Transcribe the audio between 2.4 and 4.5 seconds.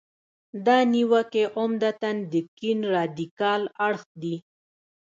کیڼ رادیکال اړخ دي.